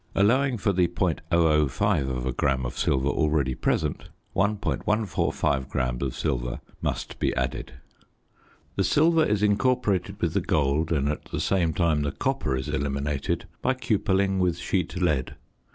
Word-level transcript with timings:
Allowing 0.15 0.57
for 0.57 0.73
the 0.73 0.87
.005 0.87 2.35
gram 2.35 2.65
of 2.65 2.75
silver 2.75 3.07
already 3.09 3.53
present, 3.53 4.09
1.145 4.35 5.69
gram 5.69 5.99
of 6.01 6.15
silver 6.15 6.59
must 6.81 7.19
be 7.19 7.35
added. 7.35 7.73
The 8.77 8.83
silver 8.83 9.23
is 9.23 9.43
incorporated 9.43 10.19
with 10.19 10.33
the 10.33 10.41
gold, 10.41 10.91
and 10.91 11.07
at 11.07 11.25
the 11.25 11.39
same 11.39 11.71
time 11.75 12.01
the 12.01 12.11
copper 12.11 12.55
is 12.55 12.67
eliminated, 12.67 13.45
by 13.61 13.75
cupelling 13.75 14.39
with 14.39 14.57
sheet 14.57 14.95
lead. 14.99 15.35